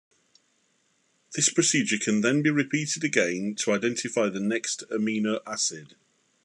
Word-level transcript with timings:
This 1.35 1.53
procedure 1.53 1.99
can 1.99 2.21
then 2.21 2.41
be 2.41 2.49
repeated 2.49 3.03
again 3.03 3.53
to 3.59 3.71
identify 3.73 4.29
the 4.29 4.39
next 4.39 4.81
amino 4.89 5.41
acid. 5.45 5.93